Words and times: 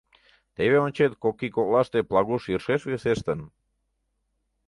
Теве 0.55 0.77
ончет, 0.85 1.11
кок 1.23 1.37
ий 1.45 1.51
коклаште 1.55 1.99
Плагуш 2.09 2.43
йӧршеш 2.51 2.81
весештын. 2.91 3.39